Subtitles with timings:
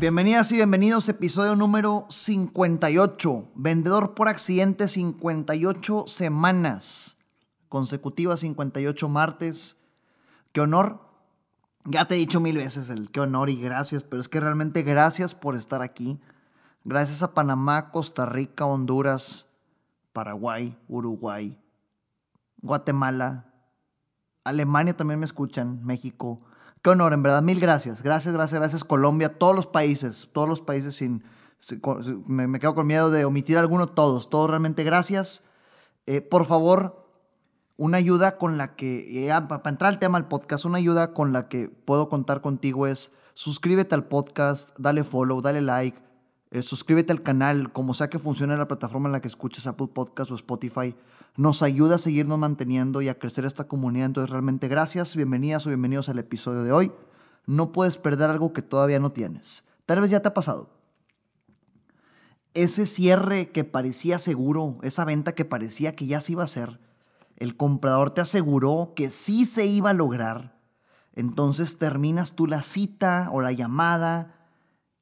[0.00, 3.50] Bienvenidas y bienvenidos, episodio número 58.
[3.56, 7.16] Vendedor por accidente, 58 semanas
[7.68, 9.78] consecutivas, 58 martes.
[10.52, 11.00] Qué honor.
[11.84, 14.84] Ya te he dicho mil veces el qué honor y gracias, pero es que realmente
[14.84, 16.20] gracias por estar aquí.
[16.84, 19.48] Gracias a Panamá, Costa Rica, Honduras,
[20.12, 21.58] Paraguay, Uruguay,
[22.62, 23.52] Guatemala,
[24.44, 26.40] Alemania también me escuchan, México,
[26.82, 27.42] Qué honor, en verdad.
[27.42, 28.02] Mil gracias.
[28.02, 28.84] Gracias, gracias, gracias.
[28.84, 31.24] Colombia, todos los países, todos los países sin...
[32.26, 35.42] me, quedo con miedo de omitir alguno, todos, todos realmente gracias.
[36.06, 37.06] Eh, por favor,
[37.76, 41.48] una ayuda con la que, para entrar al tema del podcast, una ayuda con la
[41.48, 46.00] que puedo contar contigo es suscríbete al podcast, dale follow, dale like,
[46.50, 49.88] eh, suscríbete al canal, como sea que funcione la plataforma en la que escuches Apple
[49.88, 50.94] Podcast o Spotify
[51.38, 54.06] nos ayuda a seguirnos manteniendo y a crecer esta comunidad.
[54.06, 56.92] Entonces, realmente gracias, bienvenidas o bienvenidos al episodio de hoy.
[57.46, 59.64] No puedes perder algo que todavía no tienes.
[59.86, 60.68] Tal vez ya te ha pasado.
[62.54, 66.80] Ese cierre que parecía seguro, esa venta que parecía que ya se iba a hacer,
[67.36, 70.58] el comprador te aseguró que sí se iba a lograr.
[71.14, 74.48] Entonces terminas tú la cita o la llamada,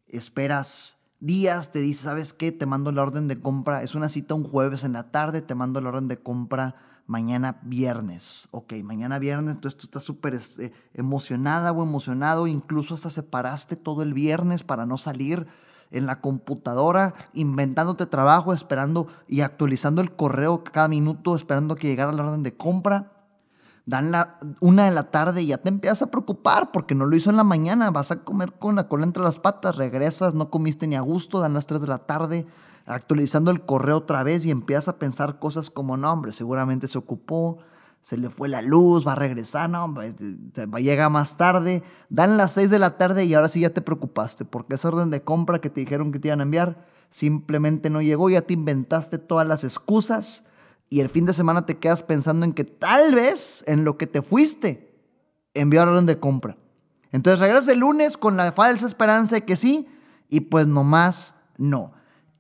[0.06, 2.53] esperas días, te dice, ¿sabes qué?
[2.53, 5.55] Te mando la orden de compra, es una cita un jueves en la tarde, te
[5.55, 6.75] mando la orden de compra
[7.06, 8.48] mañana viernes.
[8.50, 14.03] Ok, mañana viernes, entonces tú estás súper este, emocionada o emocionado, incluso hasta separaste todo
[14.03, 15.47] el viernes para no salir
[15.92, 22.12] en la computadora, inventándote trabajo, esperando y actualizando el correo cada minuto, esperando que llegara
[22.12, 23.16] la orden de compra
[23.86, 27.16] dan la una de la tarde y ya te empiezas a preocupar porque no lo
[27.16, 30.50] hizo en la mañana, vas a comer con la cola entre las patas, regresas, no
[30.50, 32.46] comiste ni a gusto, dan las 3 de la tarde,
[32.84, 36.98] actualizando el correo otra vez y empiezas a pensar cosas como, no, hombre, seguramente se
[36.98, 37.58] ocupó,
[38.00, 40.12] se le fue la luz, va a regresar, no, hombre,
[40.66, 43.70] va a llegar más tarde, dan las 6 de la tarde y ahora sí ya
[43.70, 46.84] te preocupaste porque esa orden de compra que te dijeron que te iban a enviar
[47.08, 50.44] simplemente no llegó, ya te inventaste todas las excusas
[50.88, 54.06] y el fin de semana te quedas pensando en que tal vez en lo que
[54.06, 55.02] te fuiste
[55.54, 56.56] enviaron de compra.
[57.12, 59.88] Entonces regresas el lunes con la falsa esperanza de que sí
[60.28, 61.92] y pues nomás no.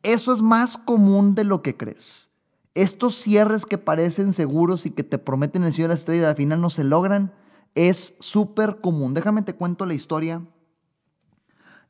[0.02, 2.30] Eso es más común de lo que crees.
[2.74, 6.36] Estos cierres que parecen seguros y que te prometen el cielo de la estrella al
[6.36, 7.32] final no se logran,
[7.74, 9.14] es súper común.
[9.14, 10.42] Déjame te cuento la historia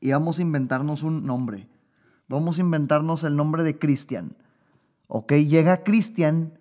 [0.01, 1.69] y vamos a inventarnos un nombre.
[2.29, 4.37] Vamos a inventarnos el nombre de Cristian.
[5.09, 6.59] Ok, llega Cristian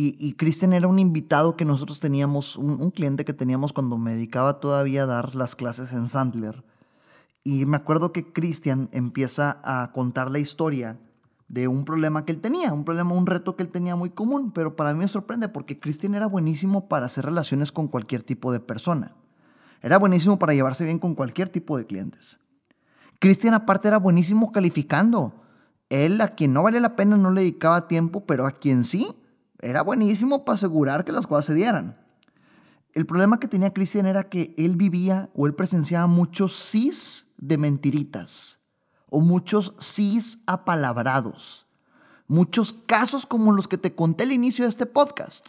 [0.00, 4.60] y, Cristian era un invitado que nosotros teníamos, un, cliente que teníamos cuando me dedicaba
[4.60, 6.64] todavía a dar las clases en Sandler.
[7.42, 11.00] Y me acuerdo que Cristian empieza a contar la historia
[11.48, 14.52] de un problema que él tenía, un problema, un reto que él tenía muy común,
[14.52, 18.52] pero para mí me sorprende porque Cristian era buenísimo para hacer relaciones con cualquier tipo
[18.52, 19.16] de persona.
[19.82, 22.38] Era buenísimo para llevarse bien con cualquier tipo de clientes.
[23.18, 25.42] Cristian aparte era buenísimo calificando.
[25.88, 29.14] Él a quien no vale la pena no le dedicaba tiempo, pero a quien sí,
[29.60, 31.98] era buenísimo para asegurar que las cosas se dieran.
[32.94, 37.58] El problema que tenía Cristian era que él vivía o él presenciaba muchos sís de
[37.58, 38.60] mentiritas
[39.10, 41.66] o muchos sís apalabrados.
[42.26, 45.48] Muchos casos como los que te conté al inicio de este podcast.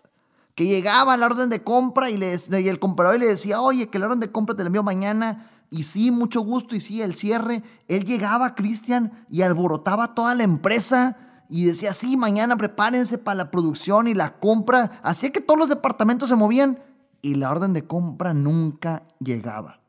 [0.56, 4.20] Que llegaba la orden de compra y el comprador le decía, oye, que la orden
[4.20, 7.64] de compra te la envío mañana y sí, mucho gusto, y sí, el cierre.
[7.88, 13.52] Él llegaba, Cristian, y alborotaba toda la empresa y decía, sí, mañana prepárense para la
[13.52, 15.00] producción y la compra.
[15.04, 16.80] Hacía que todos los departamentos se movían
[17.22, 19.82] y la orden de compra nunca llegaba.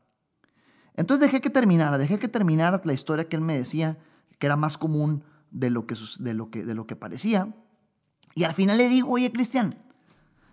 [0.97, 3.99] Entonces dejé que terminara, dejé que terminara la historia que él me decía,
[4.39, 7.55] que era más común de lo que, de lo que, de lo que parecía.
[8.35, 9.75] Y al final le digo, oye, Cristian,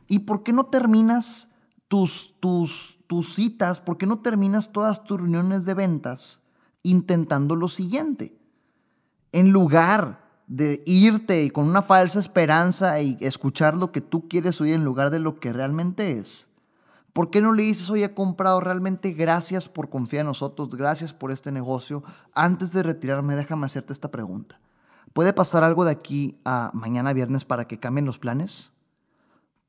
[0.07, 1.49] ¿y por qué no terminas
[1.87, 6.41] tus, tus, tus citas, ¿por qué no terminas todas tus reuniones de ventas
[6.83, 8.37] intentando lo siguiente?
[9.31, 14.59] En lugar de irte y con una falsa esperanza y escuchar lo que tú quieres
[14.61, 16.49] oír en lugar de lo que realmente es.
[17.11, 21.13] ¿Por qué no le dices, oye, he comprado realmente gracias por confiar en nosotros, gracias
[21.13, 22.03] por este negocio?
[22.33, 24.59] Antes de retirarme, déjame hacerte esta pregunta.
[25.13, 28.73] ¿Puede pasar algo de aquí a mañana viernes para que cambien los planes?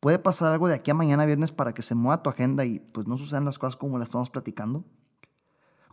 [0.00, 2.78] ¿Puede pasar algo de aquí a mañana viernes para que se mueva tu agenda y
[2.78, 4.84] pues no sucedan las cosas como las estamos platicando?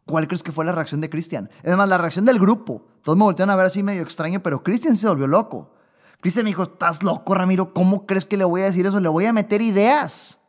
[0.06, 1.50] ¿Cuál crees que fue la reacción de Cristian?
[1.64, 2.86] Es más, la reacción del grupo.
[3.02, 5.74] Todos me voltean a ver así medio extraño, pero Cristian se volvió loco.
[6.22, 9.00] Cristian me dijo, estás loco, Ramiro, ¿cómo crees que le voy a decir eso?
[9.00, 10.42] Le voy a meter ideas.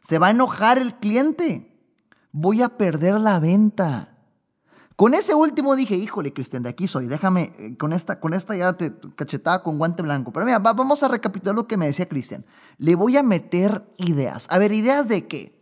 [0.00, 1.78] Se va a enojar el cliente.
[2.32, 4.11] Voy a perder la venta.
[4.96, 8.56] Con ese último dije, híjole, Cristian, de aquí soy, déjame, eh, con esta, con esta
[8.56, 10.32] ya te cachetaba con guante blanco.
[10.32, 12.44] Pero mira, vamos a recapitular lo que me decía Cristian.
[12.78, 14.46] Le voy a meter ideas.
[14.50, 15.58] A ver, ¿ideas de qué?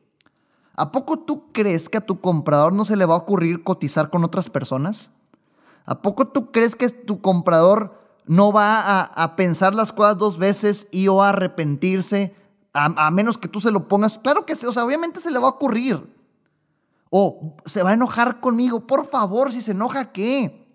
[0.75, 4.11] ¿A poco tú crees que a tu comprador no se le va a ocurrir cotizar
[4.11, 5.13] con otras personas?
[5.85, 10.89] ¿A poco tú crees que tu comprador no va a, pensar las cosas dos veces
[10.91, 12.35] y o a arrepentirse
[12.73, 14.19] a, a, menos que tú se lo pongas?
[14.19, 16.20] Claro que sí, o sea, obviamente se le va a ocurrir.
[17.11, 18.87] O se va a enojar conmigo.
[18.87, 20.67] Por favor, si se enoja, ¿qué?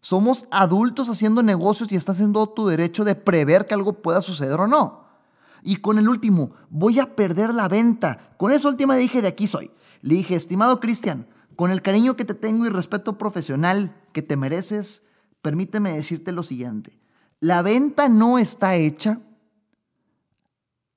[0.00, 4.60] Somos adultos haciendo negocios y estás haciendo tu derecho de prever que algo pueda suceder
[4.60, 5.06] o no.
[5.62, 8.34] Y con el último, voy a perder la venta.
[8.36, 9.70] Con esa última dije, de aquí soy.
[10.02, 14.36] Le dije, estimado Cristian, con el cariño que te tengo y respeto profesional que te
[14.36, 15.06] mereces,
[15.42, 17.00] permíteme decirte lo siguiente.
[17.40, 19.20] La venta no está hecha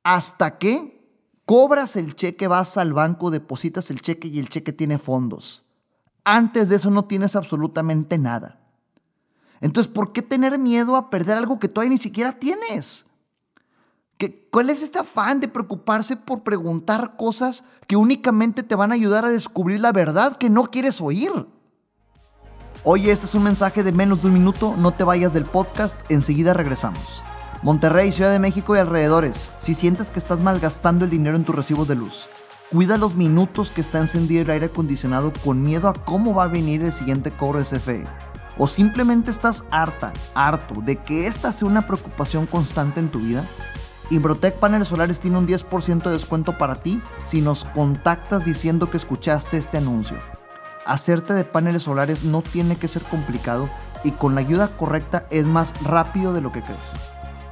[0.04, 0.99] hasta que
[1.50, 5.66] Cobras el cheque, vas al banco, depositas el cheque y el cheque tiene fondos.
[6.24, 8.60] Antes de eso no tienes absolutamente nada.
[9.60, 13.08] Entonces, ¿por qué tener miedo a perder algo que todavía ni siquiera tienes?
[14.20, 18.94] ¿Qué, ¿Cuál es este afán de preocuparse por preguntar cosas que únicamente te van a
[18.94, 21.32] ayudar a descubrir la verdad que no quieres oír?
[22.84, 26.00] Oye, este es un mensaje de menos de un minuto, no te vayas del podcast,
[26.10, 27.24] enseguida regresamos.
[27.62, 31.54] Monterrey, Ciudad de México y alrededores, si sientes que estás malgastando el dinero en tus
[31.54, 32.30] recibos de luz,
[32.72, 36.48] cuida los minutos que está encendido el aire acondicionado con miedo a cómo va a
[36.48, 38.08] venir el siguiente cobro de CFE.
[38.58, 43.46] O simplemente estás harta, harto de que esta sea una preocupación constante en tu vida.
[44.10, 48.98] Imbrotec Paneles Solares tiene un 10% de descuento para ti si nos contactas diciendo que
[48.98, 50.18] escuchaste este anuncio.
[50.86, 53.70] Hacerte de paneles solares no tiene que ser complicado
[54.04, 56.98] y con la ayuda correcta es más rápido de lo que crees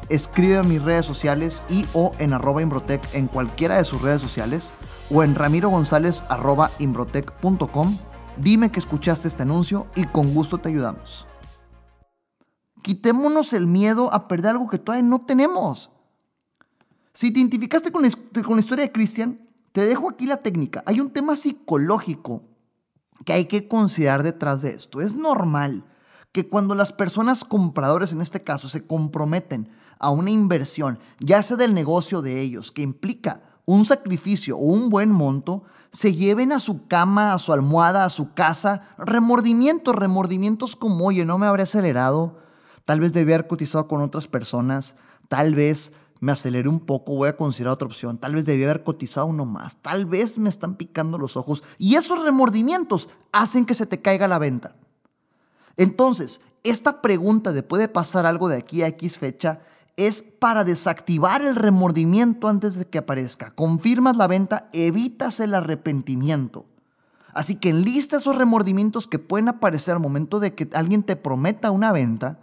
[0.09, 4.21] escribe a mis redes sociales y o en arroba Imbrotec en cualquiera de sus redes
[4.21, 4.73] sociales
[5.09, 7.97] o en ramiro gonzález arroba imbrotec.com.
[8.37, 11.27] Dime que escuchaste este anuncio y con gusto te ayudamos.
[12.81, 15.91] Quitémonos el miedo a perder algo que todavía no tenemos.
[17.13, 18.09] Si te identificaste con la,
[18.43, 20.83] con la historia de Christian, te dejo aquí la técnica.
[20.85, 22.43] Hay un tema psicológico
[23.25, 25.01] que hay que considerar detrás de esto.
[25.01, 25.83] Es normal
[26.31, 29.69] que cuando las personas compradores, en este caso, se comprometen
[29.99, 34.89] a una inversión, ya sea del negocio de ellos, que implica un sacrificio o un
[34.89, 40.75] buen monto, se lleven a su cama, a su almohada, a su casa, remordimientos, remordimientos
[40.75, 42.37] como, oye, no me habré acelerado,
[42.85, 44.95] tal vez debí haber cotizado con otras personas,
[45.27, 48.83] tal vez me aceleré un poco, voy a considerar otra opción, tal vez debí haber
[48.83, 53.73] cotizado uno más, tal vez me están picando los ojos y esos remordimientos hacen que
[53.73, 54.75] se te caiga la venta.
[55.77, 59.61] Entonces, esta pregunta de puede pasar algo de aquí a X fecha
[59.95, 63.51] es para desactivar el remordimiento antes de que aparezca.
[63.55, 66.65] Confirmas la venta, evitas el arrepentimiento.
[67.33, 71.71] Así que enlista esos remordimientos que pueden aparecer al momento de que alguien te prometa
[71.71, 72.39] una venta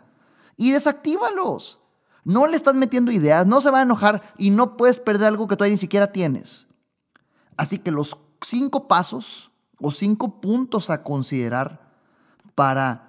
[0.56, 1.80] y desactívalos.
[2.24, 5.46] No le estás metiendo ideas, no se va a enojar y no puedes perder algo
[5.46, 6.68] que todavía ni siquiera tienes.
[7.56, 11.92] Así que los cinco pasos o cinco puntos a considerar
[12.54, 13.03] para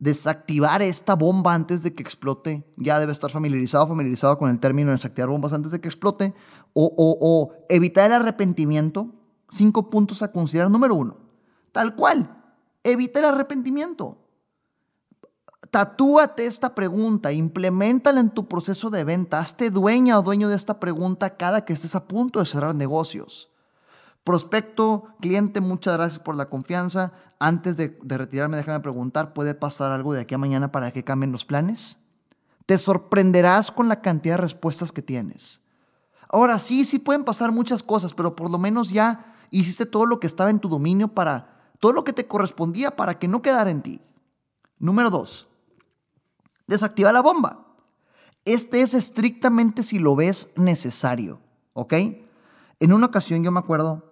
[0.00, 2.66] desactivar esta bomba antes de que explote.
[2.76, 6.34] Ya debe estar familiarizado, familiarizado con el término de desactivar bombas antes de que explote.
[6.72, 9.14] O, o evitar el arrepentimiento.
[9.48, 10.70] Cinco puntos a considerar.
[10.70, 11.18] Número uno,
[11.72, 12.40] tal cual,
[12.82, 14.18] evita el arrepentimiento.
[15.70, 20.80] Tatúate esta pregunta, implementala en tu proceso de venta, hazte dueña o dueño de esta
[20.80, 23.49] pregunta cada que estés a punto de cerrar negocios.
[24.24, 27.12] Prospecto, cliente, muchas gracias por la confianza.
[27.38, 31.32] Antes de, retirarme, déjame preguntar, ¿puede pasar algo de aquí a mañana para que cambien
[31.32, 31.98] los planes?
[32.66, 35.62] Te sorprenderás con la cantidad de respuestas que tienes.
[36.28, 40.20] Ahora sí, sí pueden pasar muchas cosas, pero por lo menos ya hiciste todo lo
[40.20, 43.70] que estaba en tu dominio para, todo lo que te correspondía para que no quedara
[43.70, 44.00] en ti.
[44.78, 45.48] Número dos,
[46.66, 47.66] desactiva la bomba.
[48.44, 51.40] Este es estrictamente si lo ves necesario,
[51.72, 51.94] ¿ok?
[52.80, 54.09] En una ocasión yo me acuerdo,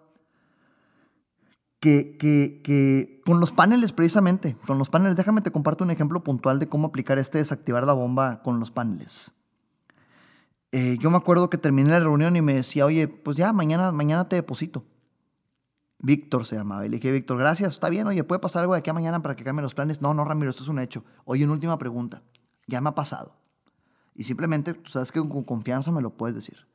[1.80, 6.68] que, con los paneles precisamente, con los paneles, déjame te comparto un ejemplo puntual de
[6.68, 9.32] cómo aplicar este desactivar la bomba con los paneles.
[10.72, 13.92] Eh, yo me acuerdo que terminé la reunión y me decía, oye, pues ya, mañana,
[13.92, 14.84] mañana te deposito.
[16.00, 16.84] Víctor se llamaba.
[16.84, 19.22] Y le dije, Víctor, gracias, está bien, oye, ¿puede pasar algo de aquí a mañana
[19.22, 20.02] para que cambien los planes?
[20.02, 21.04] No, no, Ramiro, esto es un hecho.
[21.24, 22.22] Oye, una última pregunta.
[22.66, 23.34] Ya me ha pasado.
[24.14, 26.66] Y simplemente, tú sabes que con confianza me lo puedes decir.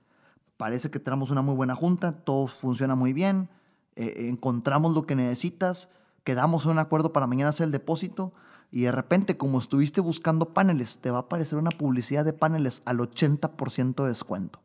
[0.58, 3.50] Parece que tenemos una muy buena junta, todo funciona muy bien
[3.96, 5.90] eh, encontramos lo que necesitas,
[6.24, 8.34] quedamos en un acuerdo para mañana hacer el depósito.
[8.72, 12.82] y de repente, como estuviste buscando paneles, te va a aparecer una publicidad de paneles
[12.86, 14.62] al 80% de descuento.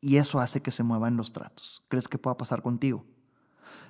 [0.00, 1.82] Y eso hace que se muevan los tratos.
[1.88, 3.04] ¿Crees que pueda pasar contigo?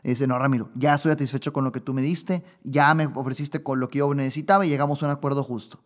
[0.03, 3.07] Y dice, no, Ramiro, ya estoy satisfecho con lo que tú me diste, ya me
[3.07, 5.79] ofreciste con lo que yo necesitaba y llegamos a un acuerdo justo.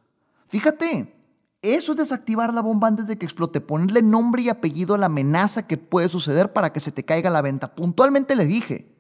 [0.47, 1.20] Fíjate,
[1.63, 5.07] eso es desactivar la bomba antes de que explote, ponerle nombre y apellido a la
[5.07, 7.75] amenaza que puede suceder para que se te caiga la venta.
[7.75, 8.91] Puntualmente le dije,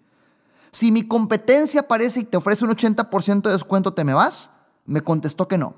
[0.73, 4.53] si mi competencia aparece y te ofrece un 80% de descuento, ¿te me vas?
[4.85, 5.75] Me contestó que no.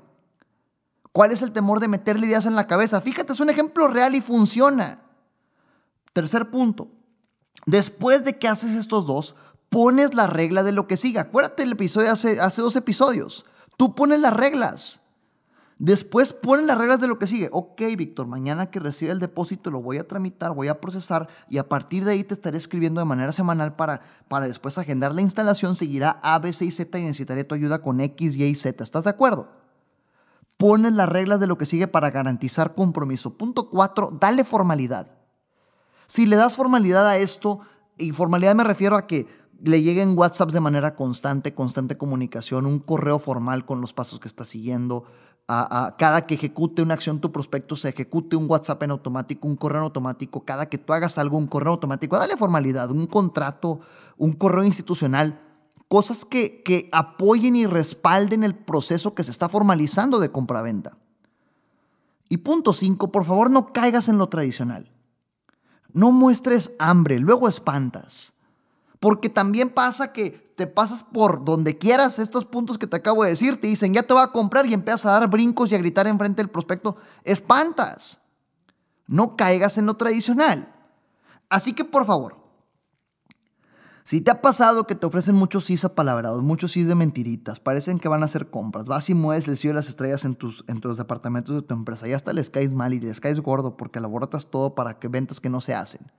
[1.13, 2.99] ¿Cuál es el temor de meterle ideas en la cabeza?
[2.99, 4.99] Fíjate, es un ejemplo real y funciona.
[6.11, 6.89] Tercer punto.
[7.65, 9.35] Después de que haces estos dos,
[9.69, 11.19] pones la regla de lo que sigue.
[11.19, 13.45] Acuérdate el episodio hace, hace dos episodios.
[13.77, 15.02] Tú pones las reglas.
[15.83, 17.49] Después ponen las reglas de lo que sigue.
[17.51, 21.57] Ok, Víctor, mañana que reciba el depósito lo voy a tramitar, voy a procesar y
[21.57, 25.19] a partir de ahí te estaré escribiendo de manera semanal para, para después agendar la
[25.19, 25.75] instalación.
[25.75, 28.81] Seguirá A, B, C y Z y necesitaré tu ayuda con X, Y y Z.
[28.81, 29.49] ¿Estás de acuerdo?
[30.55, 33.37] Pones las reglas de lo que sigue para garantizar compromiso.
[33.37, 35.17] Punto cuatro, dale formalidad.
[36.07, 37.59] Si le das formalidad a esto,
[37.97, 39.27] y formalidad me refiero a que
[39.61, 44.29] le lleguen WhatsApp de manera constante, constante comunicación, un correo formal con los pasos que
[44.29, 45.03] está siguiendo,
[45.47, 49.55] a, cada que ejecute una acción tu prospecto se ejecute un WhatsApp en automático, un
[49.55, 53.81] correo en automático, cada que tú hagas algo, un correo automático, dale formalidad, un contrato,
[54.17, 55.41] un correo institucional,
[55.87, 60.97] cosas que, que apoyen y respalden el proceso que se está formalizando de compraventa.
[62.29, 64.91] Y punto 5, por favor no caigas en lo tradicional.
[65.91, 68.32] No muestres hambre, luego espantas.
[69.03, 73.31] Porque también pasa que te pasas por donde quieras estos puntos que te acabo de
[73.31, 75.77] decir, te dicen, ya te va a comprar y empiezas a dar brincos y a
[75.77, 76.95] gritar enfrente del prospecto,
[77.25, 78.21] espantas.
[79.05, 80.73] No caigas en lo tradicional.
[81.49, 82.37] Así que por favor,
[84.05, 87.99] si te ha pasado que te ofrecen muchos sís apalabrados, muchos sís de mentiritas, parecen
[87.99, 90.79] que van a hacer compras, vas y mueves el cielo las estrellas en tus, en
[90.79, 93.99] tus departamentos de tu empresa, y hasta les caes mal y les caes gordo porque
[93.99, 96.09] elaboratas todo para que ventas que no se hacen.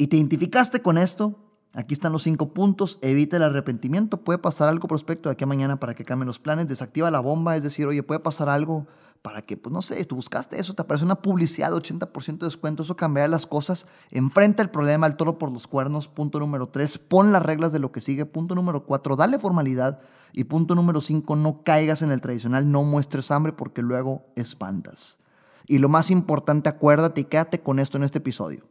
[0.00, 1.36] Y te identificaste con esto,
[1.74, 2.98] Aquí están los cinco puntos.
[3.00, 4.16] Evita el arrepentimiento.
[4.16, 6.66] Puede pasar algo prospecto de aquí a mañana para que cambien los planes.
[6.66, 7.54] Desactiva la bomba.
[7.54, 8.88] Es decir, oye, puede pasar algo
[9.22, 12.46] para que, pues no sé, tú buscaste eso, te aparece una publicidad de 80% de
[12.46, 12.82] descuento.
[12.82, 13.86] Eso cambiará las cosas.
[14.10, 16.08] Enfrenta el problema al toro por los cuernos.
[16.08, 16.98] Punto número tres.
[16.98, 18.24] Pon las reglas de lo que sigue.
[18.24, 19.14] Punto número cuatro.
[19.14, 20.00] Dale formalidad.
[20.32, 21.36] Y punto número cinco.
[21.36, 22.68] No caigas en el tradicional.
[22.68, 25.20] No muestres hambre porque luego espantas.
[25.68, 28.64] Y lo más importante, acuérdate y quédate con esto en este episodio.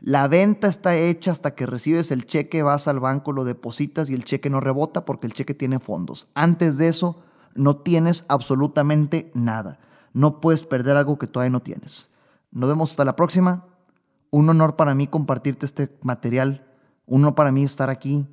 [0.00, 4.14] La venta está hecha hasta que recibes el cheque, vas al banco, lo depositas y
[4.14, 6.28] el cheque no rebota porque el cheque tiene fondos.
[6.34, 7.22] Antes de eso,
[7.54, 9.78] no tienes absolutamente nada.
[10.12, 12.10] No puedes perder algo que todavía no tienes.
[12.50, 13.66] Nos vemos hasta la próxima.
[14.30, 16.66] Un honor para mí compartirte este material.
[17.06, 18.26] Un honor para mí estar aquí.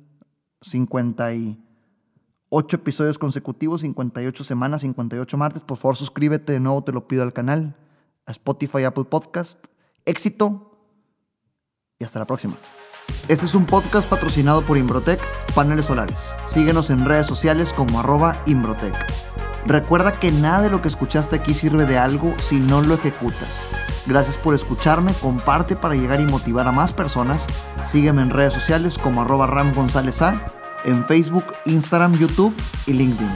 [0.60, 5.62] 58 episodios consecutivos, 58 semanas, 58 martes.
[5.62, 7.76] Por favor, suscríbete de nuevo, te lo pido al canal,
[8.26, 9.66] a Spotify, Apple Podcast.
[10.06, 10.73] Éxito
[11.98, 12.54] y hasta la próxima.
[13.28, 15.20] Este es un podcast patrocinado por Imbrotec
[15.54, 16.36] Paneles Solares.
[16.44, 18.94] Síguenos en redes sociales como arroba Imbrotec.
[19.66, 23.70] Recuerda que nada de lo que escuchaste aquí sirve de algo si no lo ejecutas.
[24.06, 27.46] Gracias por escucharme, comparte para llegar y motivar a más personas.
[27.84, 30.52] Sígueme en redes sociales como arroba Ram González A,
[30.84, 32.54] en Facebook, Instagram, YouTube
[32.86, 33.30] y LinkedIn.